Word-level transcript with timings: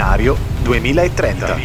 binario 0.00 0.34
2030. 0.62 1.58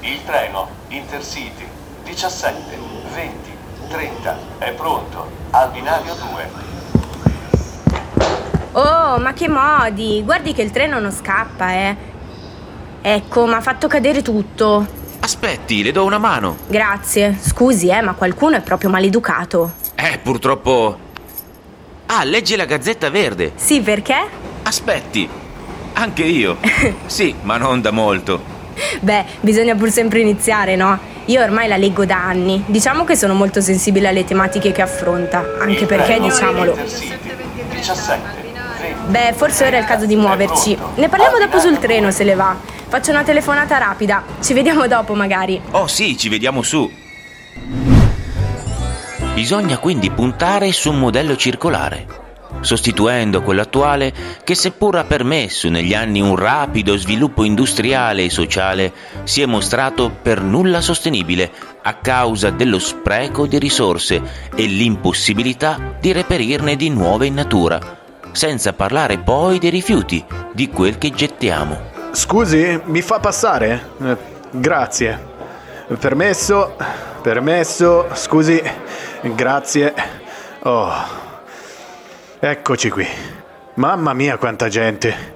Il 0.00 0.24
treno 0.26 0.68
Intercity 0.88 1.66
17, 2.04 2.78
20, 3.14 3.50
30 3.88 4.38
è 4.58 4.72
pronto 4.72 5.30
al 5.52 5.70
binario 5.70 6.14
2. 6.14 6.48
Oh, 8.72 9.18
ma 9.18 9.32
che 9.32 9.48
modi! 9.48 10.22
Guardi 10.22 10.52
che 10.52 10.60
il 10.60 10.70
treno 10.70 11.00
non 11.00 11.10
scappa, 11.10 11.72
eh. 11.72 11.96
Ecco, 13.00 13.46
mi 13.46 13.54
ha 13.54 13.62
fatto 13.62 13.88
cadere 13.88 14.20
tutto. 14.20 14.99
Aspetti, 15.20 15.82
le 15.82 15.92
do 15.92 16.04
una 16.04 16.18
mano. 16.18 16.56
Grazie. 16.66 17.36
Scusi, 17.40 17.88
eh, 17.88 18.00
ma 18.00 18.14
qualcuno 18.14 18.56
è 18.56 18.60
proprio 18.62 18.88
maleducato. 18.90 19.72
Eh, 19.94 20.18
purtroppo. 20.22 20.98
Ah, 22.06 22.24
leggi 22.24 22.56
la 22.56 22.64
Gazzetta 22.64 23.10
Verde. 23.10 23.52
Sì, 23.54 23.80
perché? 23.80 24.16
Aspetti. 24.62 25.28
Anche 25.92 26.24
io. 26.24 26.56
sì, 27.06 27.34
ma 27.42 27.58
non 27.58 27.80
da 27.82 27.90
molto. 27.90 28.58
Beh, 29.00 29.24
bisogna 29.40 29.74
pur 29.74 29.90
sempre 29.90 30.20
iniziare, 30.20 30.74
no? 30.74 30.98
Io 31.26 31.42
ormai 31.42 31.68
la 31.68 31.76
leggo 31.76 32.06
da 32.06 32.24
anni. 32.24 32.64
Diciamo 32.66 33.04
che 33.04 33.14
sono 33.14 33.34
molto 33.34 33.60
sensibile 33.60 34.08
alle 34.08 34.24
tematiche 34.24 34.72
che 34.72 34.80
affronta, 34.82 35.44
anche 35.60 35.82
Il 35.82 35.86
perché, 35.86 36.18
diciamolo. 36.18 36.70
Intercity 36.70 37.18
17, 37.70 38.20
20. 38.80 39.10
Beh, 39.10 39.32
forse 39.36 39.66
ora 39.66 39.76
è 39.76 39.80
il 39.80 39.86
caso 39.86 40.06
di 40.06 40.16
muoverci. 40.16 40.76
Ne 40.96 41.08
parliamo 41.08 41.38
dopo 41.38 41.58
sul 41.58 41.78
treno 41.78 42.10
se 42.10 42.24
le 42.24 42.34
va. 42.34 42.56
Faccio 42.90 43.12
una 43.12 43.22
telefonata 43.22 43.78
rapida. 43.78 44.24
Ci 44.40 44.52
vediamo 44.52 44.88
dopo, 44.88 45.14
magari. 45.14 45.62
Oh 45.70 45.86
sì, 45.86 46.18
ci 46.18 46.28
vediamo 46.28 46.60
su. 46.60 46.90
Bisogna 49.32 49.78
quindi 49.78 50.10
puntare 50.10 50.72
su 50.72 50.90
un 50.90 50.98
modello 50.98 51.36
circolare, 51.36 52.04
sostituendo 52.62 53.42
quello 53.42 53.60
attuale 53.60 54.12
che 54.42 54.56
seppur 54.56 54.96
ha 54.96 55.04
permesso 55.04 55.68
negli 55.68 55.94
anni 55.94 56.20
un 56.20 56.34
rapido 56.34 56.96
sviluppo 56.96 57.44
industriale 57.44 58.24
e 58.24 58.30
sociale, 58.30 58.92
si 59.22 59.40
è 59.40 59.46
mostrato 59.46 60.10
per 60.10 60.42
nulla 60.42 60.80
sostenibile 60.80 61.48
a 61.82 61.94
causa 61.94 62.50
dello 62.50 62.80
spreco 62.80 63.46
di 63.46 63.60
risorse 63.60 64.20
e 64.52 64.66
l'impossibilità 64.66 65.94
di 66.00 66.10
reperirne 66.10 66.74
di 66.74 66.90
nuove 66.90 67.26
in 67.26 67.34
natura, 67.34 68.00
senza 68.32 68.72
parlare 68.72 69.18
poi 69.18 69.60
dei 69.60 69.70
rifiuti, 69.70 70.24
di 70.52 70.68
quel 70.68 70.98
che 70.98 71.12
gettiamo. 71.12 71.89
Scusi, 72.12 72.80
mi 72.86 73.02
fa 73.02 73.20
passare? 73.20 73.90
Eh, 74.02 74.16
grazie. 74.50 75.28
Permesso, 75.98 76.76
permesso, 77.22 78.08
scusi, 78.14 78.60
grazie. 79.22 79.94
Oh, 80.62 80.92
eccoci 82.40 82.90
qui. 82.90 83.06
Mamma 83.74 84.12
mia 84.12 84.36
quanta 84.38 84.68
gente. 84.68 85.34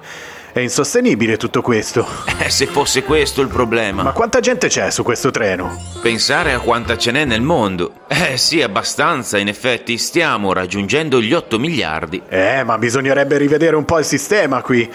È 0.55 0.61
insostenibile 0.61 1.35
tutto 1.35 1.61
questo. 1.61 2.07
Eh, 2.39 2.49
se 2.49 2.65
fosse 2.65 3.03
questo 3.03 3.41
il 3.41 3.49
problema. 3.49 4.03
Ma 4.03 4.13
quanta 4.13 4.39
gente 4.39 4.69
c'è 4.69 4.89
su 4.89 5.03
questo 5.03 5.29
treno? 5.29 5.75
Pensare 6.01 6.53
a 6.53 6.59
quanta 6.59 6.95
ce 6.97 7.11
n'è 7.11 7.25
nel 7.25 7.41
mondo. 7.41 8.05
Eh 8.07 8.37
sì, 8.37 8.61
abbastanza, 8.61 9.37
in 9.37 9.49
effetti 9.49 9.97
stiamo 9.97 10.53
raggiungendo 10.53 11.21
gli 11.21 11.33
8 11.33 11.59
miliardi. 11.59 12.21
Eh, 12.29 12.63
ma 12.63 12.77
bisognerebbe 12.77 13.37
rivedere 13.37 13.75
un 13.75 13.83
po' 13.83 13.99
il 13.99 14.05
sistema 14.05 14.61
qui. 14.61 14.89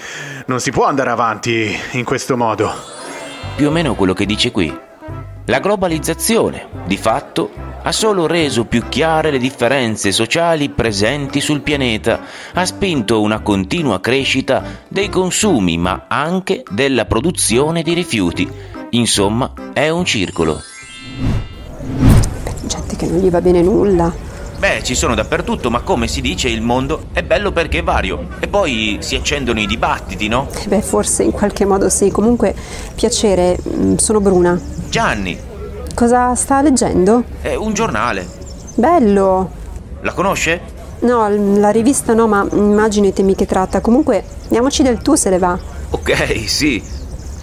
Non 0.46 0.60
si 0.60 0.70
può 0.70 0.86
andare 0.86 1.10
avanti 1.10 1.78
in 1.90 2.04
questo 2.04 2.38
modo. 2.38 2.72
Più 3.54 3.68
o 3.68 3.70
meno 3.70 3.94
quello 3.94 4.14
che 4.14 4.24
dice 4.24 4.50
qui. 4.50 4.88
La 5.50 5.58
globalizzazione, 5.58 6.68
di 6.86 6.96
fatto, 6.96 7.50
ha 7.82 7.90
solo 7.90 8.28
reso 8.28 8.66
più 8.66 8.84
chiare 8.88 9.32
le 9.32 9.38
differenze 9.38 10.12
sociali 10.12 10.68
presenti 10.68 11.40
sul 11.40 11.62
pianeta, 11.62 12.20
ha 12.52 12.64
spinto 12.64 13.20
una 13.20 13.40
continua 13.40 13.98
crescita 13.98 14.62
dei 14.86 15.08
consumi, 15.08 15.76
ma 15.76 16.04
anche 16.06 16.62
della 16.70 17.04
produzione 17.04 17.82
di 17.82 17.94
rifiuti. 17.94 18.48
Insomma, 18.90 19.52
è 19.72 19.88
un 19.88 20.04
circolo. 20.04 20.60
Gente 22.68 22.94
che 22.94 23.06
non 23.06 23.18
gli 23.18 23.28
va 23.28 23.40
bene 23.40 23.60
nulla. 23.60 24.29
Beh, 24.60 24.82
ci 24.82 24.94
sono 24.94 25.14
dappertutto, 25.14 25.70
ma 25.70 25.80
come 25.80 26.06
si 26.06 26.20
dice, 26.20 26.50
il 26.50 26.60
mondo 26.60 27.04
è 27.12 27.22
bello 27.22 27.50
perché 27.50 27.78
è 27.78 27.82
vario. 27.82 28.26
E 28.40 28.46
poi 28.46 28.98
si 29.00 29.14
accendono 29.14 29.58
i 29.58 29.66
dibattiti, 29.66 30.28
no? 30.28 30.48
Eh 30.62 30.68
Beh, 30.68 30.82
forse 30.82 31.22
in 31.22 31.30
qualche 31.30 31.64
modo 31.64 31.88
sì. 31.88 32.10
Comunque, 32.10 32.54
piacere, 32.94 33.56
mm, 33.66 33.94
sono 33.96 34.20
Bruna. 34.20 34.60
Gianni, 34.90 35.38
Cosa 35.94 36.34
sta 36.34 36.60
leggendo? 36.60 37.24
è 37.40 37.54
un 37.54 37.72
giornale. 37.72 38.28
Bello. 38.74 39.50
La 40.02 40.12
conosce? 40.12 40.60
No, 41.00 41.26
la 41.58 41.70
rivista 41.70 42.12
no, 42.12 42.26
ma 42.26 42.46
immagino 42.52 43.06
i 43.06 43.14
temi 43.14 43.34
che 43.34 43.46
tratta. 43.46 43.80
Comunque, 43.80 44.22
diamoci 44.48 44.82
del 44.82 45.00
tu 45.00 45.14
se 45.14 45.30
le 45.30 45.38
va. 45.38 45.58
Ok, 45.88 46.48
sì. 46.48 46.82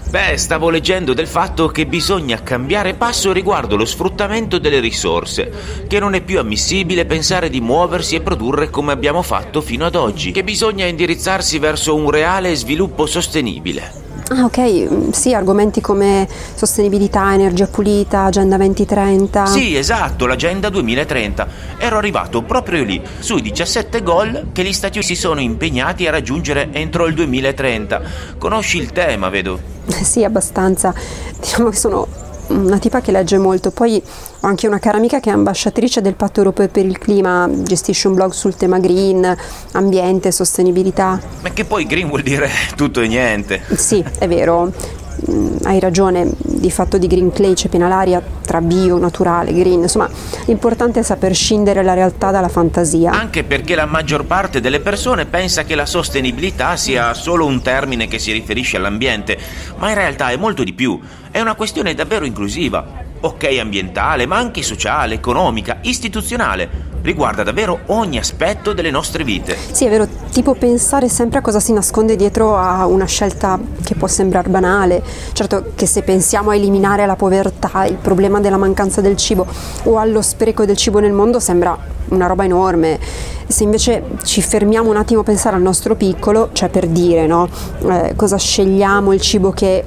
Beh, 0.09 0.37
stavo 0.37 0.69
leggendo 0.69 1.13
del 1.13 1.27
fatto 1.27 1.67
che 1.67 1.85
bisogna 1.85 2.41
cambiare 2.41 2.93
passo 2.93 3.33
riguardo 3.33 3.75
lo 3.75 3.83
sfruttamento 3.83 4.57
delle 4.57 4.79
risorse, 4.79 5.85
che 5.85 5.99
non 5.99 6.13
è 6.13 6.21
più 6.21 6.39
ammissibile 6.39 7.05
pensare 7.05 7.49
di 7.49 7.59
muoversi 7.59 8.15
e 8.15 8.21
produrre 8.21 8.69
come 8.69 8.93
abbiamo 8.93 9.21
fatto 9.21 9.59
fino 9.59 9.85
ad 9.85 9.95
oggi, 9.95 10.31
che 10.31 10.45
bisogna 10.45 10.85
indirizzarsi 10.85 11.59
verso 11.59 11.93
un 11.93 12.09
reale 12.09 12.55
sviluppo 12.55 13.05
sostenibile. 13.05 14.06
Ah, 14.29 14.43
ok, 14.43 15.11
sì, 15.11 15.33
argomenti 15.33 15.79
come 15.79 16.27
sostenibilità, 16.53 17.33
energia 17.33 17.67
pulita, 17.67 18.23
agenda 18.23 18.57
2030. 18.57 19.45
Sì, 19.45 19.77
esatto, 19.77 20.25
l'Agenda 20.25 20.69
2030. 20.69 21.47
Ero 21.77 21.97
arrivato 21.97 22.41
proprio 22.41 22.83
lì, 22.83 23.01
sui 23.19 23.41
17 23.41 24.03
goal 24.03 24.47
che 24.51 24.63
gli 24.63 24.73
Stati 24.73 24.97
Uniti 24.97 25.15
si 25.15 25.19
sono 25.19 25.39
impegnati 25.39 26.07
a 26.07 26.11
raggiungere 26.11 26.69
entro 26.73 27.05
il 27.05 27.13
2030. 27.13 28.01
Conosci 28.37 28.77
il 28.77 28.91
tema, 28.91 29.29
vedo. 29.29 29.59
Sì, 29.87 30.25
abbastanza. 30.25 30.93
Diciamo 31.39 31.69
che 31.69 31.77
sono 31.77 32.07
una 32.49 32.77
tipa 32.77 33.01
che 33.01 33.11
legge 33.11 33.37
molto. 33.37 33.71
Poi 33.71 34.01
ho 34.39 34.47
anche 34.47 34.67
una 34.67 34.79
cara 34.79 34.97
amica 34.97 35.19
che 35.19 35.29
è 35.29 35.33
ambasciatrice 35.33 36.01
del 36.01 36.15
Patto 36.15 36.39
Europeo 36.39 36.67
per 36.67 36.85
il 36.85 36.97
Clima, 36.97 37.49
gestisce 37.51 38.07
un 38.07 38.15
blog 38.15 38.31
sul 38.31 38.55
tema 38.55 38.79
green, 38.79 39.35
ambiente, 39.73 40.31
sostenibilità. 40.31 41.19
Ma 41.41 41.49
che 41.49 41.65
poi 41.65 41.85
green 41.85 42.07
vuol 42.07 42.21
dire 42.21 42.49
tutto 42.75 43.01
e 43.01 43.07
niente. 43.07 43.61
Sì, 43.75 44.03
è 44.19 44.27
vero. 44.27 45.05
Mm, 45.29 45.57
Hai 45.63 45.79
ragione, 45.79 46.31
di 46.37 46.69
fatto 46.69 46.97
di 46.97 47.07
green 47.07 47.31
clay 47.31 47.53
c'è 47.53 47.69
piena 47.69 47.87
l'aria 47.87 48.21
tra 48.45 48.61
bio, 48.61 48.97
naturale, 48.97 49.51
green, 49.51 49.81
insomma 49.81 50.07
l'importante 50.45 50.99
è 50.99 51.03
saper 51.03 51.33
scindere 51.33 51.81
la 51.83 51.93
realtà 51.93 52.31
dalla 52.31 52.47
fantasia. 52.47 53.11
Anche 53.11 53.43
perché 53.43 53.75
la 53.75 53.85
maggior 53.85 54.25
parte 54.25 54.61
delle 54.61 54.79
persone 54.79 55.25
pensa 55.25 55.63
che 55.63 55.75
la 55.75 55.85
sostenibilità 55.85 56.75
sia 56.77 57.13
solo 57.13 57.45
un 57.45 57.61
termine 57.61 58.07
che 58.07 58.19
si 58.19 58.31
riferisce 58.31 58.77
all'ambiente, 58.77 59.37
ma 59.77 59.89
in 59.89 59.95
realtà 59.95 60.29
è 60.29 60.37
molto 60.37 60.63
di 60.63 60.73
più. 60.73 60.99
È 61.31 61.39
una 61.39 61.55
questione 61.55 61.93
davvero 61.93 62.25
inclusiva. 62.25 63.05
Ok 63.19 63.57
ambientale, 63.59 64.25
ma 64.25 64.37
anche 64.37 64.61
sociale, 64.61 65.15
economica, 65.15 65.77
istituzionale. 65.81 66.85
Riguarda 67.01 67.43
davvero 67.43 67.79
ogni 67.87 68.17
aspetto 68.17 68.73
delle 68.73 68.91
nostre 68.91 69.23
vite. 69.23 69.57
Sì, 69.71 69.85
è 69.85 69.89
vero, 69.89 70.07
tipo 70.31 70.53
pensare 70.53 71.09
sempre 71.09 71.39
a 71.39 71.41
cosa 71.41 71.59
si 71.59 71.73
nasconde 71.73 72.15
dietro 72.15 72.57
a 72.57 72.85
una 72.85 73.05
scelta 73.05 73.59
che 73.83 73.95
può 73.95 74.07
sembrare 74.07 74.49
banale. 74.49 75.01
Certo 75.31 75.71
che 75.75 75.85
se 75.85 76.03
pensiamo 76.03 76.51
a 76.51 76.55
eliminare 76.55 77.05
la 77.05 77.15
povertà, 77.15 77.85
il 77.85 77.95
problema 77.95 78.39
della 78.39 78.57
mancanza 78.57 79.01
del 79.01 79.15
cibo 79.15 79.47
o 79.83 79.97
allo 79.97 80.21
spreco 80.21 80.65
del 80.65 80.77
cibo 80.77 80.99
nel 80.99 81.13
mondo 81.13 81.39
sembra 81.39 81.77
una 82.09 82.27
roba 82.27 82.43
enorme. 82.43 82.99
Se 83.47 83.63
invece 83.63 84.03
ci 84.23 84.41
fermiamo 84.41 84.89
un 84.89 84.97
attimo 84.97 85.21
a 85.21 85.23
pensare 85.23 85.55
al 85.55 85.61
nostro 85.61 85.95
piccolo, 85.95 86.49
cioè 86.53 86.69
per 86.69 86.87
dire, 86.87 87.25
no? 87.25 87.47
Eh, 87.87 88.13
cosa 88.15 88.37
scegliamo, 88.37 89.13
il 89.13 89.21
cibo 89.21 89.51
che 89.51 89.83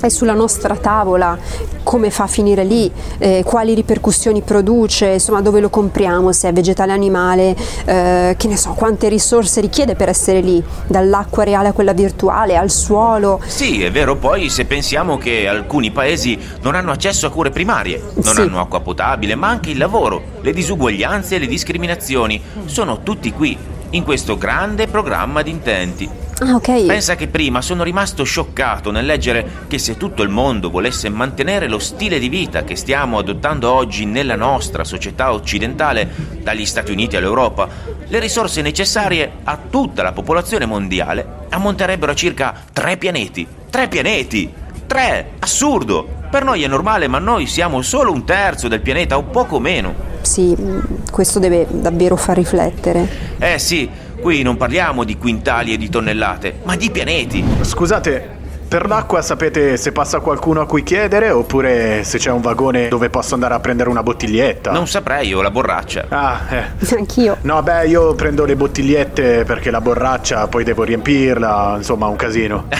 è 0.00 0.08
sulla 0.08 0.34
nostra 0.34 0.76
tavola, 0.76 1.36
come 1.82 2.10
fa 2.10 2.24
a 2.24 2.26
finire 2.26 2.64
lì, 2.64 2.90
eh, 3.18 3.42
quali 3.44 3.74
ripercussioni 3.74 4.42
produce, 4.42 5.06
insomma 5.06 5.40
dove 5.40 5.60
lo 5.60 5.70
compriamo, 5.70 6.32
se 6.32 6.48
è 6.48 6.52
vegetale 6.52 6.92
o 6.92 6.94
animale, 6.94 7.56
eh, 7.84 8.34
che 8.36 8.48
ne 8.48 8.56
so, 8.56 8.70
quante 8.72 9.08
risorse 9.08 9.60
richiede 9.60 9.94
per 9.94 10.08
essere 10.08 10.40
lì, 10.40 10.62
dall'acqua 10.86 11.44
reale 11.44 11.68
a 11.68 11.72
quella 11.72 11.92
virtuale, 11.92 12.56
al 12.56 12.70
suolo. 12.70 13.40
Sì, 13.46 13.82
è 13.82 13.90
vero, 13.90 14.16
poi 14.16 14.48
se 14.50 14.64
pensiamo 14.66 15.16
che 15.18 15.48
alcuni 15.48 15.90
paesi 15.90 16.38
non 16.62 16.74
hanno 16.74 16.90
accesso 16.92 17.26
a 17.26 17.30
cure 17.30 17.50
primarie, 17.50 18.02
non 18.14 18.34
Sì. 18.34 18.40
hanno 18.42 18.60
acqua 18.60 18.80
potabile, 18.80 19.34
ma 19.34 19.48
anche 19.48 19.70
il 19.70 19.78
lavoro, 19.78 20.22
le 20.42 20.52
disuguaglianze 20.52 21.36
e 21.36 21.38
le 21.38 21.46
discriminazioni, 21.46 22.40
sono 22.66 23.02
tutti 23.02 23.32
qui, 23.32 23.56
in 23.90 24.04
questo 24.04 24.36
grande 24.36 24.86
programma 24.86 25.40
di 25.40 25.50
intenti. 25.50 26.08
Ah 26.40 26.54
ok, 26.54 26.86
Pensa 26.86 27.16
che 27.16 27.26
prima 27.26 27.60
sono 27.60 27.82
rimasto 27.82 28.22
scioccato 28.22 28.92
nel 28.92 29.04
leggere 29.04 29.66
che 29.66 29.78
se 29.78 29.96
tutto 29.96 30.22
il 30.22 30.28
mondo 30.28 30.70
volesse 30.70 31.08
mantenere 31.08 31.68
lo 31.68 31.80
stile 31.80 32.20
di 32.20 32.28
vita 32.28 32.62
che 32.62 32.76
stiamo 32.76 33.18
adottando 33.18 33.72
oggi 33.72 34.04
nella 34.04 34.36
nostra 34.36 34.84
società 34.84 35.32
occidentale, 35.32 36.08
dagli 36.42 36.64
Stati 36.64 36.92
Uniti 36.92 37.16
all'Europa, 37.16 37.68
le 38.06 38.18
risorse 38.20 38.62
necessarie 38.62 39.30
a 39.42 39.58
tutta 39.68 40.02
la 40.02 40.12
popolazione 40.12 40.64
mondiale 40.64 41.38
ammonterebbero 41.50 42.12
a 42.12 42.14
circa 42.14 42.54
tre 42.72 42.96
pianeti. 42.96 43.46
Tre 43.68 43.88
pianeti! 43.88 44.52
Tre! 44.86 45.30
Assurdo! 45.40 46.16
Per 46.30 46.44
noi 46.44 46.62
è 46.62 46.66
normale, 46.68 47.08
ma 47.08 47.18
noi 47.18 47.46
siamo 47.46 47.80
solo 47.82 48.12
un 48.12 48.24
terzo 48.24 48.68
del 48.68 48.80
pianeta 48.80 49.16
o 49.16 49.22
poco 49.24 49.58
meno. 49.58 49.94
Sì, 50.20 50.54
mm, 50.58 50.80
questo 51.10 51.38
deve 51.38 51.66
davvero 51.70 52.16
far 52.16 52.36
riflettere. 52.36 53.08
Eh 53.38 53.58
sì, 53.58 53.88
qui 54.20 54.42
non 54.42 54.56
parliamo 54.56 55.04
di 55.04 55.16
quintali 55.16 55.72
e 55.72 55.76
di 55.76 55.88
tonnellate, 55.88 56.60
ma 56.64 56.76
di 56.76 56.90
pianeti. 56.90 57.44
Scusate, 57.60 58.37
per 58.68 58.86
l'acqua 58.86 59.22
sapete 59.22 59.78
se 59.78 59.92
passa 59.92 60.20
qualcuno 60.20 60.60
a 60.60 60.66
cui 60.66 60.82
chiedere 60.82 61.30
oppure 61.30 62.04
se 62.04 62.18
c'è 62.18 62.30
un 62.30 62.42
vagone 62.42 62.88
dove 62.88 63.08
posso 63.08 63.32
andare 63.32 63.54
a 63.54 63.60
prendere 63.60 63.88
una 63.88 64.02
bottiglietta? 64.02 64.70
Non 64.70 64.86
saprei, 64.86 65.32
ho 65.32 65.40
la 65.40 65.50
borraccia. 65.50 66.04
Ah, 66.10 66.40
eh. 66.50 66.94
Anch'io. 66.94 67.38
No, 67.42 67.62
beh, 67.62 67.86
io 67.86 68.14
prendo 68.14 68.44
le 68.44 68.56
bottigliette 68.56 69.44
perché 69.44 69.70
la 69.70 69.80
borraccia 69.80 70.46
poi 70.48 70.64
devo 70.64 70.82
riempirla, 70.82 71.74
insomma, 71.78 72.06
un 72.06 72.16
casino. 72.16 72.66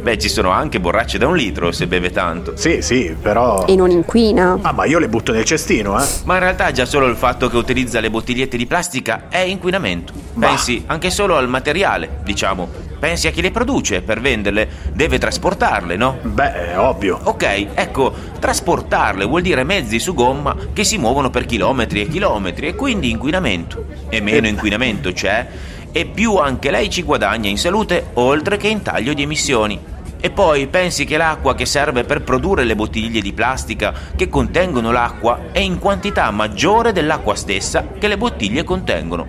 Beh, 0.00 0.18
ci 0.18 0.28
sono 0.28 0.50
anche 0.50 0.78
borracce 0.78 1.18
da 1.18 1.26
un 1.26 1.36
litro 1.36 1.72
se 1.72 1.86
beve 1.86 2.10
tanto. 2.10 2.56
Sì, 2.56 2.82
sì, 2.82 3.16
però... 3.20 3.64
E 3.66 3.74
non 3.74 3.90
inquina. 3.90 4.58
Ah, 4.62 4.72
ma 4.72 4.84
io 4.84 4.98
le 4.98 5.08
butto 5.08 5.32
nel 5.32 5.44
cestino, 5.44 6.00
eh? 6.00 6.06
Ma 6.24 6.34
in 6.34 6.40
realtà 6.40 6.70
già 6.70 6.84
solo 6.84 7.06
il 7.06 7.16
fatto 7.16 7.48
che 7.48 7.56
utilizza 7.56 7.98
le 8.00 8.10
bottigliette 8.10 8.56
di 8.56 8.66
plastica 8.66 9.24
è 9.28 9.38
inquinamento. 9.38 10.12
Bah. 10.34 10.48
Pensi 10.48 10.84
anche 10.86 11.10
solo 11.10 11.36
al 11.36 11.48
materiale, 11.48 12.20
diciamo. 12.22 12.85
Pensi 12.98 13.26
a 13.26 13.30
chi 13.30 13.42
le 13.42 13.50
produce 13.50 14.02
per 14.02 14.20
venderle, 14.20 14.68
deve 14.92 15.18
trasportarle, 15.18 15.96
no? 15.96 16.18
Beh, 16.22 16.72
è 16.72 16.78
ovvio. 16.78 17.18
Ok, 17.24 17.66
ecco, 17.74 18.12
trasportarle 18.38 19.24
vuol 19.24 19.42
dire 19.42 19.64
mezzi 19.64 19.98
su 19.98 20.14
gomma 20.14 20.56
che 20.72 20.84
si 20.84 20.98
muovono 20.98 21.30
per 21.30 21.46
chilometri 21.46 22.00
e 22.00 22.08
chilometri 22.08 22.68
e 22.68 22.74
quindi 22.74 23.10
inquinamento. 23.10 23.84
E 24.08 24.20
meno 24.20 24.46
inquinamento 24.46 25.12
c'è, 25.12 25.46
e 25.92 26.04
più 26.06 26.36
anche 26.36 26.70
lei 26.70 26.90
ci 26.90 27.02
guadagna 27.02 27.48
in 27.48 27.58
salute 27.58 28.10
oltre 28.14 28.56
che 28.56 28.68
in 28.68 28.82
taglio 28.82 29.14
di 29.14 29.22
emissioni. 29.22 29.94
E 30.26 30.30
poi 30.30 30.66
pensi 30.66 31.04
che 31.04 31.16
l'acqua 31.16 31.54
che 31.54 31.66
serve 31.66 32.02
per 32.02 32.24
produrre 32.24 32.64
le 32.64 32.74
bottiglie 32.74 33.20
di 33.20 33.32
plastica 33.32 33.94
che 34.16 34.28
contengono 34.28 34.90
l'acqua 34.90 35.52
è 35.52 35.60
in 35.60 35.78
quantità 35.78 36.28
maggiore 36.32 36.90
dell'acqua 36.90 37.36
stessa 37.36 37.90
che 37.96 38.08
le 38.08 38.16
bottiglie 38.16 38.64
contengono. 38.64 39.28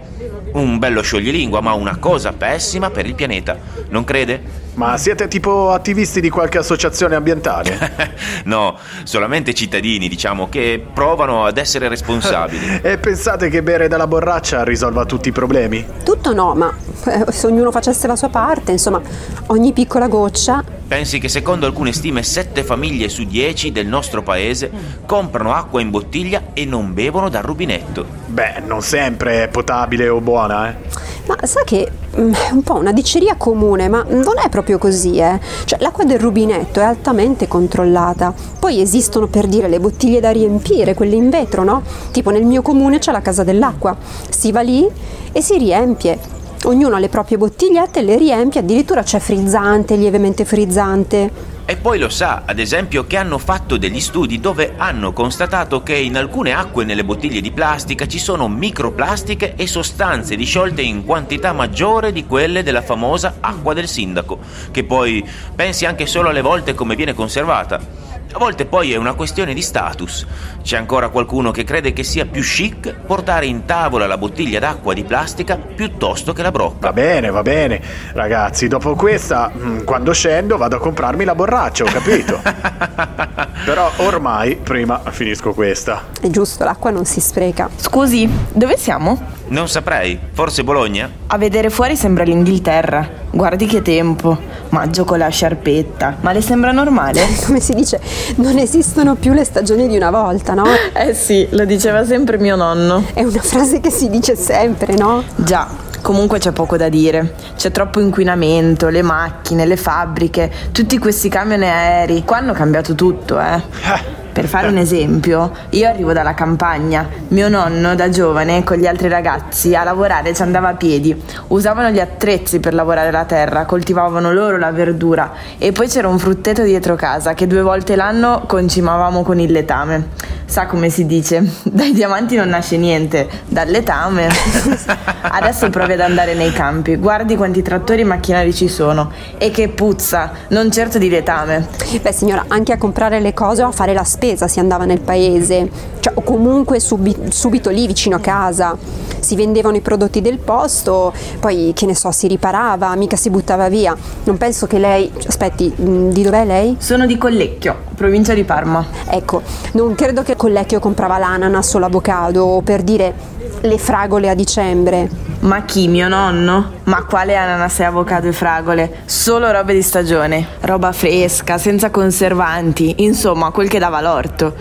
Un 0.54 0.80
bello 0.80 1.04
scioglilingua, 1.04 1.62
ma 1.62 1.74
una 1.74 1.98
cosa 1.98 2.34
pessima 2.34 2.90
per 2.90 3.06
il 3.06 3.14
pianeta, 3.14 3.60
non 3.90 4.04
crede? 4.06 4.67
Ma 4.78 4.96
siete 4.96 5.28
tipo 5.28 5.72
attivisti 5.72 6.22
di 6.22 6.30
qualche 6.30 6.60
associazione 6.60 7.16
ambientale? 7.16 8.14
no, 8.46 8.78
solamente 9.06 9.56
cittadini, 9.56 10.08
diciamo, 10.08 10.50
che 10.50 10.86
provano 10.94 11.46
ad 11.46 11.58
essere 11.58 11.88
responsabili. 11.88 12.82
e 12.86 13.00
pensate 13.00 13.50
che 13.50 13.64
bere 13.64 13.88
dalla 13.88 14.06
borraccia 14.06 14.64
risolva 14.64 15.06
tutti 15.06 15.30
i 15.30 15.32
problemi? 15.32 15.84
Tutto 16.04 16.32
no, 16.32 16.54
ma 16.54 16.72
eh, 17.06 17.32
se 17.32 17.48
ognuno 17.48 17.72
facesse 17.72 18.06
la 18.06 18.16
sua 18.16 18.30
parte, 18.30 18.72
insomma, 18.72 19.02
ogni 19.48 19.74
piccola 19.74 20.08
goccia. 20.08 20.64
Pensi 20.88 21.18
che 21.18 21.28
secondo 21.28 21.66
alcune 21.66 21.92
stime 21.92 22.22
7 22.22 22.64
famiglie 22.64 23.10
su 23.10 23.24
10 23.24 23.72
del 23.72 23.88
nostro 23.88 24.22
paese 24.22 24.70
comprano 25.08 25.56
acqua 25.56 25.82
in 25.82 25.90
bottiglia 25.90 26.50
e 26.54 26.66
non 26.66 26.94
bevono 26.94 27.30
dal 27.30 27.42
rubinetto. 27.42 28.06
Beh, 28.28 28.62
non 28.64 28.84
sempre 28.84 29.46
è 29.46 29.48
potabile 29.48 30.08
o 30.08 30.22
buona, 30.22 30.70
eh? 30.70 31.07
Ma 31.28 31.36
sa 31.44 31.62
che 31.66 31.92
mm, 32.18 32.34
è 32.34 32.52
un 32.52 32.64
po' 32.64 32.76
una 32.76 32.94
diceria 32.94 33.36
comune, 33.36 33.90
ma 33.90 34.04
non 34.08 34.36
è 34.44 34.48
proprio 34.48 34.78
così, 34.78 35.18
eh? 35.18 35.40
Cioè, 35.66 35.80
l'acqua 35.82 36.06
del 36.06 36.20
rubinetto 36.20 36.80
è 36.80 36.84
altamente 36.84 37.48
controllata. 37.50 38.34
Poi 38.60 38.80
esistono 38.80 39.28
per 39.28 39.46
dire 39.48 39.68
le 39.68 39.80
bottiglie 39.80 40.22
da 40.22 40.30
riempire, 40.30 40.94
quelle 40.94 41.16
in 41.16 41.30
vetro, 41.30 41.64
no? 41.64 41.84
Tipo 42.12 42.30
nel 42.30 42.46
mio 42.46 42.62
comune 42.62 43.00
c'è 43.00 43.12
la 43.12 43.22
casa 43.22 43.44
dell'acqua. 43.44 43.96
Si 44.30 44.52
va 44.54 44.62
lì 44.62 44.88
e 45.34 45.42
si 45.42 45.58
riempie. 45.58 46.18
Ognuno 46.64 46.96
ha 46.96 47.00
le 47.00 47.10
proprie 47.10 47.38
bottigliette 47.68 48.02
le 48.02 48.18
riempie, 48.18 48.62
addirittura 48.62 49.04
c'è 49.04 49.20
frizzante, 49.20 49.98
lievemente 49.98 50.46
frizzante. 50.46 51.56
E 51.66 51.76
poi 51.76 52.00
lo 52.00 52.08
sa, 52.08 52.44
ad 52.46 52.60
esempio, 52.60 53.06
che 53.06 53.18
hanno 53.18 53.38
fatto 53.38 53.76
degli 53.76 54.00
studi 54.00 54.40
dove 54.40 54.76
hanno 54.78 55.12
constatato 55.12 55.84
che 55.84 55.96
in 55.96 56.16
alcune 56.16 56.54
acque 56.54 56.86
nelle 56.86 57.04
bottiglie 57.04 57.42
di 57.42 57.52
plastica 57.52 58.08
ci 58.08 58.20
sono 58.20 58.48
microplastiche 58.48 59.56
e 59.58 59.68
sostanze 59.68 60.38
disciolte 60.38 60.82
in 60.82 61.04
quantità 61.04 61.52
maggiore 61.52 62.14
di 62.14 62.26
quelle 62.26 62.64
della 62.64 62.82
famosa 62.82 63.36
acqua 63.42 63.74
del 63.74 63.90
sindaco, 63.90 64.40
che 64.72 64.86
poi 64.86 65.28
pensi 65.54 65.86
anche 65.86 66.06
solo 66.06 66.30
alle 66.30 66.42
volte 66.42 66.74
come 66.74 66.96
viene 66.96 67.14
conservata. 67.14 68.07
A 68.38 68.40
volte 68.40 68.68
poi 68.68 68.94
è 68.94 68.98
una 68.98 69.16
questione 69.16 69.56
di 69.56 69.64
status. 69.64 70.24
C'è 70.62 70.78
ancora 70.78 71.10
qualcuno 71.10 71.50
che 71.50 71.64
crede 71.64 71.92
che 71.92 72.04
sia 72.04 72.28
più 72.28 72.44
chic 72.44 72.94
portare 72.94 73.48
in 73.48 73.66
tavola 73.66 74.06
la 74.06 74.20
bottiglia 74.20 74.60
d'acqua 74.60 74.94
di 74.94 75.04
plastica 75.04 75.58
piuttosto 75.58 76.34
che 76.34 76.44
la 76.44 76.52
brocca. 76.52 76.90
Va 76.90 76.94
bene, 76.94 77.32
va 77.32 77.42
bene. 77.42 77.82
Ragazzi, 78.14 78.68
dopo 78.68 78.94
questa, 78.94 79.52
mm, 79.52 79.86
quando 79.86 80.14
scendo 80.14 80.56
vado 80.56 80.76
a 80.76 80.80
comprarmi 80.80 81.26
la 81.26 81.34
borraccia, 81.34 81.86
ho 81.86 81.88
capito. 81.88 82.40
Però 83.66 83.92
ormai, 83.96 84.56
prima 84.56 85.02
finisco 85.10 85.56
questa. 85.56 86.04
È 86.22 86.30
giusto, 86.30 86.64
l'acqua 86.64 86.92
non 86.92 87.06
si 87.06 87.20
spreca. 87.20 87.72
Scusi, 87.76 88.30
dove 88.52 88.78
siamo? 88.78 89.37
Non 89.50 89.70
saprei, 89.70 90.20
forse 90.34 90.66
Bologna? 90.66 91.10
A 91.28 91.38
vedere 91.38 91.70
fuori 91.70 91.96
sembra 91.96 92.26
l'Inghilterra. 92.26 93.08
Guardi 93.32 93.66
che 93.66 93.82
tempo. 93.82 94.38
Maggio 94.70 95.06
con 95.06 95.20
la 95.20 95.30
sciarpetta. 95.30 96.18
Ma 96.20 96.34
le 96.34 96.42
sembra 96.42 96.74
normale? 96.74 97.22
Come 97.46 97.62
si 97.62 97.74
dice, 97.74 98.02
non 98.36 98.58
esistono 98.58 99.16
più 99.16 99.32
le 99.32 99.46
stagioni 99.46 99.88
di 99.88 99.96
una 99.96 100.12
volta, 100.12 100.54
no? 100.54 100.66
Eh 100.94 101.14
sì, 101.14 101.48
lo 101.52 101.64
diceva 101.64 102.06
sempre 102.06 102.38
mio 102.38 102.58
nonno. 102.58 103.06
È 103.14 103.24
una 103.24 103.42
frase 103.42 103.80
che 103.80 103.90
si 103.90 104.10
dice 104.10 104.36
sempre, 104.36 104.96
no? 104.96 105.24
Già, 105.36 105.68
comunque 106.02 106.40
c'è 106.40 106.52
poco 106.52 106.76
da 106.76 106.90
dire. 106.90 107.36
C'è 107.56 107.72
troppo 107.72 108.02
inquinamento, 108.02 108.90
le 108.90 109.02
macchine, 109.02 109.66
le 109.66 109.78
fabbriche, 109.78 110.52
tutti 110.74 110.98
questi 110.98 111.30
camion 111.30 111.64
e 111.64 111.70
aerei. 111.70 112.26
Qua 112.26 112.38
hanno 112.38 112.54
cambiato 112.54 112.96
tutto, 112.96 113.40
eh. 113.40 114.17
Per 114.38 114.46
fare 114.46 114.68
un 114.68 114.78
esempio, 114.78 115.52
io 115.72 115.90
arrivo 115.90 116.14
dalla 116.14 116.36
campagna. 116.36 117.10
Mio 117.30 117.50
nonno, 117.50 117.96
da 117.96 118.10
giovane, 118.10 118.64
con 118.64 118.78
gli 118.78 118.86
altri 118.86 119.08
ragazzi, 119.08 119.74
a 119.74 119.84
lavorare 119.84 120.32
ci 120.36 120.44
andava 120.44 120.68
a 120.68 120.74
piedi. 120.76 121.20
Usavano 121.48 121.90
gli 121.90 122.00
attrezzi 122.00 122.60
per 122.60 122.76
lavorare 122.76 123.10
la 123.10 123.26
terra, 123.26 123.66
coltivavano 123.66 124.32
loro 124.32 124.58
la 124.58 124.70
verdura 124.72 125.34
e 125.58 125.72
poi 125.72 125.88
c'era 125.88 126.08
un 126.08 126.20
frutteto 126.20 126.62
dietro 126.62 126.94
casa 126.94 127.34
che 127.34 127.48
due 127.48 127.64
volte 127.64 127.96
l'anno 127.96 128.44
concimavamo 128.46 129.24
con 129.24 129.40
il 129.40 129.52
letame. 129.52 130.10
Sa 130.46 130.68
come 130.68 130.90
si 130.90 131.08
dice? 131.08 131.44
Dai 131.66 131.92
diamanti 131.92 132.36
non 132.36 132.50
nasce 132.50 132.78
niente, 132.78 133.28
dal 133.48 133.68
letame. 133.68 134.30
Adesso 135.30 135.72
provi 135.72 135.94
ad 135.94 136.00
andare 136.00 136.36
nei 136.36 136.52
campi, 136.54 136.96
guardi 136.96 137.36
quanti 137.36 137.64
trattori 137.64 138.02
e 138.02 138.06
macchinari 138.06 138.54
ci 138.54 138.68
sono 138.68 139.12
e 139.40 139.50
che 139.50 139.68
puzza, 139.68 140.32
non 140.50 140.72
certo 140.72 141.00
di 141.00 141.10
letame. 141.10 141.68
Beh 142.00 142.14
signora, 142.14 142.46
anche 142.48 142.72
a 142.72 142.78
comprare 142.78 143.20
le 143.20 143.34
cose 143.34 143.64
o 143.64 143.68
a 143.68 143.72
fare 143.72 143.94
la 143.94 144.04
spesa 144.04 144.26
si 144.36 144.60
andava 144.60 144.86
nel 144.86 145.00
paese, 145.00 145.70
cioè, 146.00 146.14
o 146.16 146.22
comunque 146.22 146.80
subi- 146.80 147.16
subito 147.30 147.70
lì 147.70 147.88
vicino 147.88 148.16
a 148.16 148.20
casa. 148.20 148.76
Si 149.20 149.36
vendevano 149.36 149.76
i 149.76 149.82
prodotti 149.82 150.22
del 150.22 150.38
posto, 150.38 151.14
poi 151.40 151.72
che 151.76 151.86
ne 151.86 151.96
so, 151.96 152.12
si 152.12 152.28
riparava, 152.28 152.96
mica 152.96 153.16
si 153.16 153.30
buttava 153.30 153.68
via. 153.70 153.96
Non 154.24 154.38
penso 154.38 154.68
che 154.68 154.78
lei... 154.78 155.12
Aspetti, 155.28 155.74
mh, 155.76 156.10
di 156.10 156.22
dov'è 156.22 156.46
lei? 156.46 156.76
Sono 156.80 157.06
di 157.06 157.18
Collecchio, 157.18 157.76
provincia 157.96 158.34
di 158.34 158.44
Parma. 158.44 158.86
Ecco, 159.10 159.42
non 159.74 159.96
credo 159.96 160.24
che 160.24 160.36
Collecchio 160.36 160.80
comprava 160.80 161.18
l'ananas 161.18 161.74
o 161.74 161.80
l'avocado, 161.80 162.44
o 162.44 162.62
per 162.62 162.84
dire 162.84 163.14
le 163.62 163.78
fragole 163.78 164.30
a 164.30 164.34
dicembre. 164.34 165.27
Ma 165.40 165.64
chi, 165.66 165.88
mio 165.88 166.08
nonno? 166.08 166.74
Ma 166.86 167.04
quale 167.06 167.36
ananas 167.36 167.80
e 167.80 167.84
avocado 167.84 168.28
e 168.28 168.32
fragole? 168.32 169.02
Solo 169.06 169.52
robe 169.52 169.74
di 169.74 169.84
stagione, 169.84 170.46
roba 170.62 170.92
fresca, 170.92 171.60
senza 171.60 171.92
conservanti, 171.92 172.96
insomma 173.04 173.52
quel 173.52 173.70
che 173.70 173.78
dava 173.78 174.02
l'orto. 174.02 174.56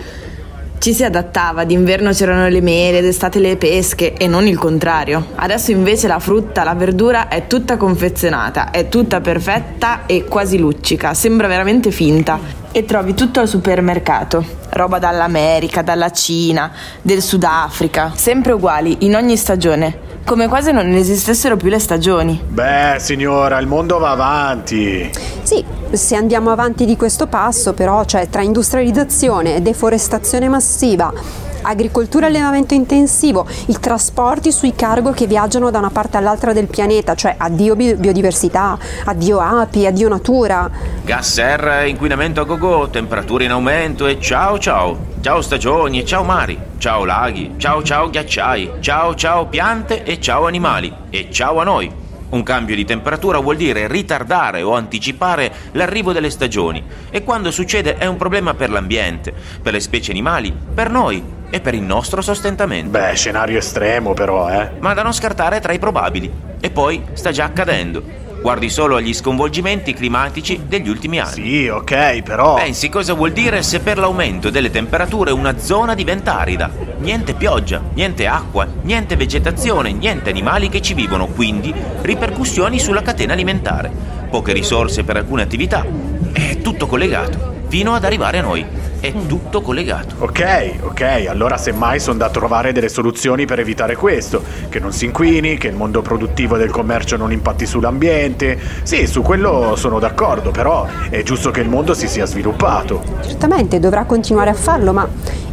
Ci 0.77 0.93
si 0.93 1.03
adattava, 1.03 1.63
d'inverno 1.63 2.11
c'erano 2.11 2.47
le 2.47 2.61
mele, 2.61 3.01
d'estate 3.01 3.39
le 3.39 3.57
pesche 3.57 4.13
e 4.13 4.27
non 4.27 4.45
il 4.45 4.59
contrario. 4.59 5.29
Adesso 5.35 5.71
invece 5.71 6.07
la 6.07 6.19
frutta, 6.19 6.63
la 6.63 6.75
verdura 6.75 7.27
è 7.27 7.47
tutta 7.47 7.75
confezionata, 7.75 8.69
è 8.69 8.87
tutta 8.87 9.19
perfetta 9.19 10.05
e 10.05 10.25
quasi 10.25 10.59
luccica, 10.59 11.15
sembra 11.15 11.47
veramente 11.47 11.89
finta. 11.89 12.39
E 12.71 12.85
trovi 12.85 13.15
tutto 13.15 13.39
al 13.39 13.47
supermercato, 13.47 14.45
roba 14.69 14.99
dall'America, 14.99 15.81
dalla 15.81 16.11
Cina, 16.11 16.71
del 17.01 17.23
Sudafrica, 17.23 18.11
sempre 18.13 18.51
uguali 18.51 18.97
in 18.99 19.15
ogni 19.15 19.35
stagione, 19.35 20.05
come 20.27 20.49
quasi 20.49 20.73
non 20.73 20.91
esistessero 20.91 21.55
più 21.55 21.69
le 21.69 21.79
stagioni. 21.79 22.43
Beh, 22.45 22.97
signora, 22.99 23.57
il 23.59 23.65
mondo 23.65 23.97
va 23.97 24.11
avanti. 24.11 25.09
Sì, 25.41 25.63
se 25.91 26.17
andiamo 26.17 26.51
avanti 26.51 26.83
di 26.83 26.97
questo 26.97 27.27
passo, 27.27 27.71
però, 27.73 28.03
cioè 28.03 28.27
tra 28.27 28.41
industrializzazione, 28.41 29.61
deforestazione 29.61 30.49
massiva, 30.49 31.13
agricoltura 31.61 32.25
e 32.25 32.29
allevamento 32.29 32.73
intensivo, 32.73 33.47
i 33.67 33.77
trasporti 33.79 34.51
sui 34.51 34.73
cargo 34.75 35.11
che 35.11 35.27
viaggiano 35.27 35.69
da 35.71 35.79
una 35.79 35.89
parte 35.89 36.17
all'altra 36.17 36.53
del 36.53 36.67
pianeta, 36.67 37.15
cioè 37.15 37.35
addio 37.37 37.75
bi- 37.75 37.95
biodiversità, 37.95 38.77
addio 39.05 39.39
api, 39.39 39.85
addio 39.85 40.09
natura. 40.09 40.69
Gas 41.03 41.31
serra, 41.31 41.83
inquinamento 41.83 42.41
a 42.41 42.45
gogo, 42.45 42.89
temperature 42.89 43.43
in 43.43 43.51
aumento 43.51 44.07
e 44.07 44.19
ciao 44.19 44.57
ciao. 44.59 45.15
Ciao 45.19 45.41
stagioni 45.41 45.99
e 45.99 46.05
ciao 46.05 46.23
mari, 46.23 46.57
ciao 46.77 47.03
laghi, 47.03 47.55
ciao 47.57 47.83
ciao 47.83 48.09
ghiacciai, 48.09 48.73
ciao 48.79 49.15
ciao 49.15 49.47
piante 49.47 50.03
e 50.03 50.21
ciao 50.21 50.45
animali 50.45 50.93
e 51.09 51.27
ciao 51.31 51.59
a 51.59 51.63
noi. 51.63 52.05
Un 52.29 52.43
cambio 52.43 52.75
di 52.75 52.83
temperatura 52.83 53.39
vuol 53.39 53.55
dire 53.55 53.87
ritardare 53.87 54.61
o 54.61 54.75
anticipare 54.75 55.51
l'arrivo 55.71 56.11
delle 56.11 56.29
stagioni 56.29 56.83
e 57.09 57.23
quando 57.23 57.51
succede 57.51 57.97
è 57.97 58.05
un 58.05 58.17
problema 58.17 58.53
per 58.53 58.69
l'ambiente, 58.69 59.33
per 59.61 59.71
le 59.71 59.79
specie 59.79 60.11
animali, 60.11 60.53
per 60.73 60.89
noi 60.89 61.23
e 61.49 61.61
per 61.61 61.73
il 61.73 61.83
nostro 61.83 62.21
sostentamento. 62.21 62.89
Beh, 62.89 63.13
scenario 63.15 63.57
estremo 63.57 64.13
però, 64.13 64.49
eh. 64.49 64.71
Ma 64.79 64.93
da 64.93 65.03
non 65.03 65.13
scartare 65.13 65.59
tra 65.59 65.73
i 65.73 65.79
probabili. 65.79 66.31
E 66.59 66.69
poi 66.69 67.03
sta 67.13 67.31
già 67.31 67.45
accadendo. 67.45 68.25
Guardi 68.39 68.69
solo 68.69 68.95
agli 68.95 69.13
sconvolgimenti 69.13 69.93
climatici 69.93 70.61
degli 70.67 70.87
ultimi 70.87 71.19
anni. 71.19 71.33
Sì, 71.33 71.67
ok, 71.67 72.21
però... 72.21 72.55
Pensi 72.55 72.87
cosa 72.87 73.13
vuol 73.13 73.31
dire 73.31 73.63
se 73.63 73.79
per 73.79 73.97
l'aumento 73.97 74.49
delle 74.49 74.69
temperature 74.69 75.31
una 75.31 75.57
zona 75.57 75.95
diventa 75.95 76.37
arida? 76.37 76.69
Niente 76.99 77.33
pioggia, 77.33 77.81
niente 77.93 78.27
acqua, 78.27 78.67
niente 78.83 79.15
vegetazione, 79.15 79.91
niente 79.91 80.29
animali 80.29 80.69
che 80.69 80.81
ci 80.81 80.93
vivono, 80.93 81.27
quindi 81.27 81.73
ripercussioni 82.01 82.79
sulla 82.79 83.01
catena 83.01 83.33
alimentare. 83.33 83.91
Poche 84.29 84.53
risorse 84.53 85.03
per 85.03 85.17
alcune 85.17 85.41
attività. 85.41 85.85
È 86.31 86.61
tutto 86.61 86.85
collegato, 86.85 87.63
fino 87.67 87.95
ad 87.95 88.05
arrivare 88.05 88.37
a 88.37 88.43
noi. 88.43 88.65
È 89.07 89.25
tutto 89.25 89.61
collegato. 89.61 90.15
Ok, 90.19 90.73
ok, 90.81 91.25
allora 91.29 91.57
semmai 91.57 91.99
sono 91.99 92.17
da 92.17 92.29
trovare 92.29 92.73
delle 92.73 92.89
soluzioni 92.89 93.45
per 93.45 93.59
evitare 93.59 93.95
questo, 93.95 94.43
che 94.67 94.79
non 94.79 94.91
si 94.91 95.05
inquini, 95.05 95.57
che 95.57 95.67
il 95.67 95.75
mondo 95.75 96.01
produttivo 96.01 96.57
del 96.57 96.71
commercio 96.71 97.15
non 97.15 97.31
impatti 97.31 97.65
sull'ambiente. 97.65 98.59
Sì, 98.83 99.07
su 99.07 99.21
quello 99.21 99.75
sono 99.77 99.99
d'accordo, 99.99 100.51
però 100.51 100.85
è 101.09 101.23
giusto 101.23 101.51
che 101.51 101.61
il 101.61 101.69
mondo 101.69 101.93
si 101.93 102.07
sia 102.07 102.25
sviluppato. 102.25 103.01
Certamente 103.25 103.79
dovrà 103.79 104.03
continuare 104.05 104.49
a 104.49 104.53
farlo, 104.55 104.91
ma 104.91 105.07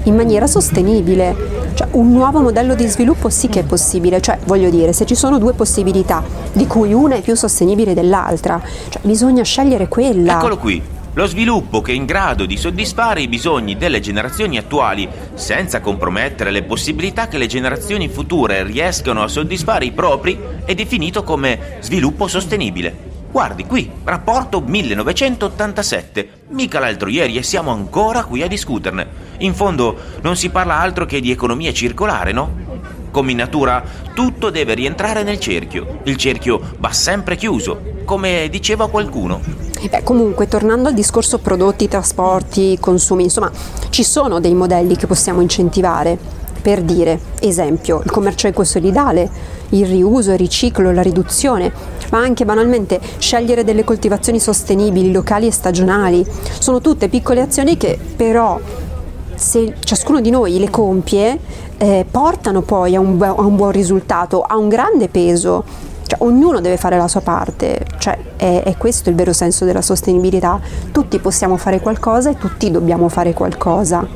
in 0.05 0.17
maniera 0.17 0.47
sostenibile. 0.47 1.63
Cioè, 1.75 1.89
un 1.93 2.13
nuovo 2.13 2.41
modello 2.41 2.75
di 2.75 2.87
sviluppo 2.87 3.29
sì 3.29 3.49
che 3.49 3.61
è 3.61 3.65
possibile, 3.65 4.21
cioè 4.21 4.39
voglio 4.45 4.71
dire, 4.71 4.93
se 4.93 5.07
ci 5.07 5.15
sono 5.15 5.39
due 5.39 5.55
possibilità, 5.55 6.23
di 6.53 6.67
cui 6.67 6.93
una 6.93 7.17
è 7.17 7.21
più 7.21 7.35
sostenibile 7.35 7.95
dell'altra, 7.95 8.61
cioè, 8.89 9.01
bisogna 9.03 9.43
scegliere 9.43 9.89
quella. 9.89 10.37
Eccolo 10.37 10.57
qui, 10.57 10.81
lo 11.15 11.27
sviluppo 11.27 11.81
che 11.81 11.93
è 11.93 11.95
in 11.95 12.07
grado 12.07 12.45
di 12.45 12.57
soddisfare 12.57 13.23
i 13.23 13.29
bisogni 13.29 13.77
delle 13.77 14.01
generazioni 14.01 14.59
attuali 14.59 15.09
senza 15.35 15.81
compromettere 15.81 16.51
le 16.51 16.65
possibilità 16.65 17.29
che 17.29 17.39
le 17.39 17.47
generazioni 17.47 18.09
future 18.09 18.65
riescano 18.65 19.23
a 19.23 19.29
soddisfare 19.29 19.85
i 19.85 19.93
propri 19.93 20.37
è 20.65 20.75
definito 20.75 21.23
come 21.23 21.79
sviluppo 21.81 22.27
sostenibile. 22.27 23.13
Guardi 23.31 23.65
qui, 23.65 23.91
rapporto 24.05 24.61
1987, 24.61 26.29
mica 26.51 26.79
l'altro 26.79 27.09
ieri 27.09 27.37
e 27.37 27.43
siamo 27.43 27.73
ancora 27.73 28.25
qui 28.25 28.43
a 28.43 28.49
discuterne. 28.49 29.07
In 29.39 29.55
fondo 29.55 29.97
non 30.23 30.37
si 30.37 30.51
parla 30.51 30.79
altro 30.79 31.05
che 31.05 31.21
di 31.21 31.33
economia 31.33 31.73
circolare, 31.73 32.33
no? 32.33 32.64
Come 33.15 33.31
in 33.31 33.37
natura, 33.37 33.81
tutto 34.13 34.51
deve 34.51 34.75
rientrare 34.75 35.23
nel 35.23 35.39
cerchio. 35.39 36.01
Il 36.03 36.17
cerchio 36.17 36.61
va 36.79 36.91
sempre 36.91 37.37
chiuso, 37.37 37.81
come 38.05 38.49
diceva 38.51 38.89
qualcuno. 38.89 39.41
Beh, 39.89 40.03
comunque, 40.03 40.49
tornando 40.49 40.89
al 40.89 40.95
discorso 40.95 41.39
prodotti, 41.39 41.87
trasporti, 41.87 42.77
consumi, 42.81 43.23
insomma, 43.23 43.53
ci 43.91 44.03
sono 44.03 44.41
dei 44.41 44.55
modelli 44.55 44.97
che 44.97 45.07
possiamo 45.07 45.41
incentivare. 45.41 46.19
Per 46.61 46.83
dire, 46.83 47.21
esempio, 47.39 48.01
il 48.05 48.11
commercio 48.11 48.49
ecosolidale, 48.49 49.31
il 49.69 49.87
riuso, 49.87 50.33
il 50.33 50.39
riciclo, 50.39 50.91
la 50.91 51.03
riduzione, 51.03 51.73
ma 52.11 52.19
anche 52.19 52.45
banalmente 52.45 52.99
scegliere 53.19 53.63
delle 53.63 53.85
coltivazioni 53.85 54.41
sostenibili, 54.41 55.13
locali 55.13 55.47
e 55.47 55.53
stagionali. 55.53 56.27
Sono 56.59 56.81
tutte 56.81 57.09
piccole 57.09 57.43
azioni 57.43 57.77
che 57.77 57.97
però 58.17 58.59
se 59.37 59.75
ciascuno 59.81 60.21
di 60.21 60.31
noi 60.31 60.59
le 60.59 60.71
compie 60.71 61.39
eh, 61.79 62.07
portano 62.11 62.63
poi 62.63 62.95
a 62.95 63.01
un, 63.01 63.21
a 63.23 63.41
un 63.41 63.57
buon 63.57 63.73
risultato, 63.73 64.43
a 64.43 64.57
un 64.57 64.69
grande 64.69 65.09
peso. 65.09 65.65
Cioè, 66.07 66.19
ognuno 66.23 66.61
deve 66.61 66.77
fare 66.77 66.99
la 66.99 67.09
sua 67.09 67.23
parte, 67.23 67.85
cioè, 67.99 68.19
è, 68.37 68.63
è, 68.65 68.77
questo 68.77 69.09
il 69.09 69.15
vero 69.15 69.33
senso 69.33 69.65
della 69.65 69.81
sostenibilità. 69.81 70.61
Tutti 70.93 71.19
possiamo 71.19 71.57
fare 71.57 71.81
qualcosa 71.81 72.31
e 72.31 72.37
tutti 72.37 72.71
dobbiamo 72.71 73.09
fare 73.09 73.33
qualcosa. 73.33 74.07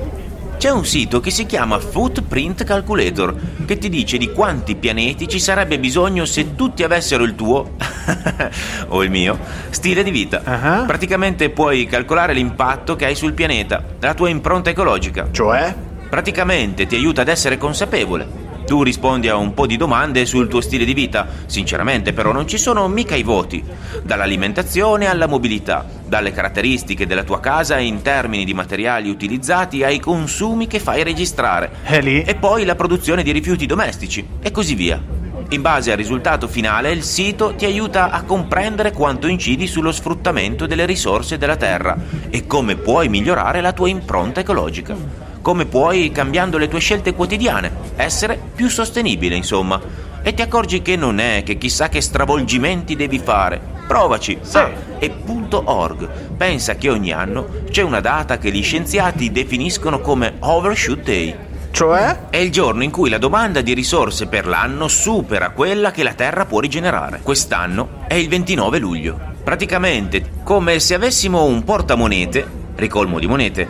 C'è 0.59 0.71
un 0.71 0.85
sito 0.85 1.21
che 1.21 1.31
si 1.31 1.47
chiama 1.47 1.79
Footprint 1.79 2.65
Calculator 2.65 3.33
che 3.65 3.79
ti 3.79 3.89
dice 3.89 4.19
di 4.19 4.33
quanti 4.33 4.75
pianeti 4.75 5.29
ci 5.29 5.39
sarebbe 5.39 5.79
bisogno 5.79 6.25
se 6.25 6.57
tutti 6.57 6.83
avessero 6.83 7.23
il 7.23 7.37
tuo 7.37 7.77
o 8.89 9.05
il 9.05 9.09
mio 9.09 9.39
stile 9.71 10.03
di 10.03 10.11
vita. 10.11 10.43
Uh-huh. 10.45 10.85
Praticamente 10.85 11.51
puoi 11.51 11.87
calcolare 11.87 12.33
l'impatto 12.33 12.97
che 12.97 13.05
hai 13.05 13.15
sul 13.15 13.35
pianeta, 13.35 13.85
la 14.01 14.15
tua 14.15 14.31
impronta 14.31 14.71
ecologica. 14.71 15.29
Cioè? 15.31 15.73
Praticamente 16.11 16.87
ti 16.89 16.97
aiuta 16.97 17.21
ad 17.21 17.29
essere 17.29 17.57
consapevole. 17.57 18.48
Tu 18.69 18.83
rispondi 18.83 19.31
a 19.31 19.37
un 19.37 19.55
po' 19.55 19.67
di 19.67 19.79
domande 19.79 20.27
sul 20.27 20.47
tuo 20.47 20.61
stile 20.61 20.85
di 20.85 20.93
vita, 20.93 21.27
sinceramente 21.47 22.13
però 22.13 22.33
non 22.33 22.47
ci 22.47 22.59
sono 22.59 22.87
mica 22.87 23.15
i 23.15 23.23
voti. 23.23 23.65
Dall'alimentazione 24.03 25.07
alla 25.07 25.27
mobilità, 25.27 25.87
dalle 26.05 26.33
caratteristiche 26.33 27.07
della 27.07 27.25
tua 27.25 27.41
casa 27.41 27.79
in 27.79 28.03
termini 28.03 28.45
di 28.45 28.53
materiali 28.53 29.09
utilizzati 29.09 29.85
ai 29.85 29.99
consumi 29.99 30.67
che 30.67 30.81
fai 30.81 31.03
registrare. 31.03 31.77
E 31.83 32.03
lì? 32.03 32.23
E 32.23 32.35
poi 32.35 32.67
la 32.67 32.75
produzione 32.75 33.23
di 33.23 33.33
rifiuti 33.33 33.65
domestici 33.65 34.29
e 34.43 34.51
così 34.51 34.75
via. 34.75 35.03
In 35.49 35.63
base 35.63 35.91
al 35.91 35.97
risultato 35.97 36.47
finale, 36.47 36.93
il 36.93 37.05
sito 37.05 37.55
ti 37.55 37.65
aiuta 37.65 38.11
a 38.11 38.21
comprendere 38.21 38.93
quanto 38.93 39.29
incidi 39.29 39.67
sullo 39.67 39.93
sfruttamento 39.93 40.67
delle 40.67 40.85
risorse 40.85 41.39
della 41.39 41.57
terra 41.57 41.97
e 42.29 42.47
come 42.47 42.77
puoi 42.77 43.09
migliorare 43.09 43.63
la 43.63 43.73
tua 43.73 43.89
impronta 43.89 44.41
ecologica 44.41 45.28
come 45.41 45.67
puoi, 45.67 46.11
cambiando 46.13 46.59
le 46.59 46.69
tue 46.69 46.81
scelte 46.81 47.15
quotidiane, 47.15 47.73
essere 47.97 48.41
più 48.55 48.69
sostenibile, 48.69 49.35
insomma. 49.35 49.81
E 50.23 50.35
ti 50.35 50.43
accorgi 50.43 50.83
che 50.83 50.97
non 50.97 51.19
è 51.21 51.43
che 51.45 51.59
chissà 51.59 51.89
che 51.89 52.01
stravolgimenti 52.01 52.97
devi 52.97 53.19
fare. 53.19 53.61
Provaci. 53.87 54.39
Sì. 54.43 54.57
Ah, 54.59 54.71
e 54.99 55.15
.org. 55.51 56.09
Pensa 56.37 56.77
che 56.77 56.91
ogni 56.91 57.13
anno 57.13 57.49
c'è 57.71 57.83
una 57.83 58.01
data 58.01 58.37
che 58.37 58.51
gli 58.51 58.63
scienziati 58.63 59.33
definiscono 59.33 60.01
come 60.01 60.35
Overshoot 60.41 61.03
Day. 61.03 61.37
Cioè? 61.71 62.29
È 62.31 62.37
il 62.37 62.51
giorno 62.51 62.83
in 62.83 62.91
cui 62.91 63.09
la 63.09 63.19
domanda 63.19 63.61
di 63.61 63.73
risorse 63.73 64.27
per 64.27 64.47
l'anno 64.47 64.89
supera 64.89 65.51
quella 65.51 65.91
che 65.91 66.03
la 66.03 66.15
Terra 66.15 66.45
può 66.45 66.61
rigenerare. 66.61 67.21
Quest'anno 67.23 68.05
è 68.07 68.15
il 68.15 68.29
29 68.29 68.79
luglio. 68.79 69.19
Praticamente 69.43 70.31
come 70.43 70.81
se 70.81 70.95
avessimo 70.95 71.45
un 71.45 71.65
portamonete, 71.65 72.47
ricolmo 72.75 73.19
di 73.19 73.27
monete, 73.27 73.69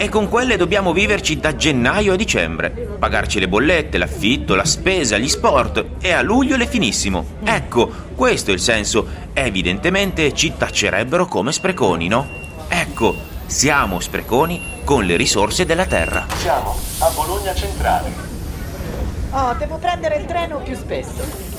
e 0.00 0.08
con 0.08 0.30
quelle 0.30 0.56
dobbiamo 0.56 0.94
viverci 0.94 1.38
da 1.38 1.54
gennaio 1.54 2.14
a 2.14 2.16
dicembre. 2.16 2.70
Pagarci 2.70 3.38
le 3.38 3.48
bollette, 3.48 3.98
l'affitto, 3.98 4.54
la 4.54 4.64
spesa, 4.64 5.18
gli 5.18 5.28
sport 5.28 5.84
e 6.00 6.12
a 6.12 6.22
luglio 6.22 6.56
le 6.56 6.66
finissimo. 6.66 7.22
Ecco, 7.44 7.92
questo 8.14 8.50
è 8.50 8.54
il 8.54 8.60
senso. 8.60 9.06
Evidentemente 9.34 10.32
ci 10.32 10.56
taccerebbero 10.56 11.26
come 11.26 11.52
spreconi, 11.52 12.08
no? 12.08 12.26
Ecco, 12.68 13.14
siamo 13.44 14.00
spreconi 14.00 14.80
con 14.84 15.04
le 15.04 15.16
risorse 15.16 15.66
della 15.66 15.84
terra. 15.84 16.24
Siamo 16.34 16.74
a 17.00 17.10
Bologna 17.10 17.54
Centrale. 17.54 18.10
Oh, 19.32 19.52
devo 19.58 19.76
prendere 19.76 20.16
il 20.16 20.24
treno 20.24 20.60
più 20.60 20.76
spesso. 20.76 21.49